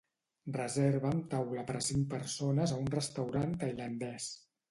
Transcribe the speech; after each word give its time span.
Reserva'm 0.53 1.19
taula 1.33 1.65
per 1.67 1.75
a 1.81 1.83
cinc 1.89 2.09
persones 2.15 2.73
a 2.77 2.81
un 2.85 2.89
restaurant 2.97 3.55
tailandès. 3.65 4.33